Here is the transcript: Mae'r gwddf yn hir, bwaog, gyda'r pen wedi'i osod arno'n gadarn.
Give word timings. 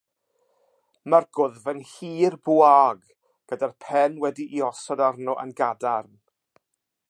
Mae'r 1.13 1.27
gwddf 1.39 1.67
yn 1.73 1.81
hir, 1.89 2.37
bwaog, 2.49 3.03
gyda'r 3.53 3.77
pen 3.87 4.17
wedi'i 4.25 4.65
osod 4.71 5.07
arno'n 5.11 5.53
gadarn. 5.61 6.13